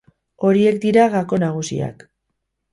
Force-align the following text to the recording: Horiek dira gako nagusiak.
Horiek 0.47 0.79
dira 0.87 1.05
gako 1.17 1.41
nagusiak. 1.45 2.05